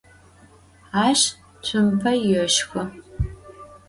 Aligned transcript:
Aş 1.05 1.21
tsumpe 1.61 2.13
yêşşxı. 2.27 2.83